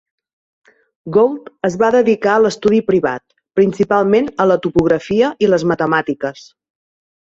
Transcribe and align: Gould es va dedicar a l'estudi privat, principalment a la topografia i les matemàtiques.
Gould 1.17 1.51
es 1.67 1.75
va 1.81 1.89
dedicar 1.97 2.31
a 2.35 2.39
l'estudi 2.45 2.79
privat, 2.89 3.23
principalment 3.59 4.31
a 4.45 4.49
la 4.53 4.57
topografia 4.65 5.31
i 5.47 5.51
les 5.53 5.67
matemàtiques. 5.75 6.49